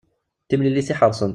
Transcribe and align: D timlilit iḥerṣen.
D 0.43 0.47
timlilit 0.49 0.89
iḥerṣen. 0.93 1.29